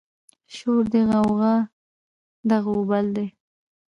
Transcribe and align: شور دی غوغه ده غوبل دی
شور 0.55 0.83
دی 0.93 1.01
غوغه 1.09 1.53
ده 2.47 2.57
غوبل 2.65 3.05
دی 3.15 3.27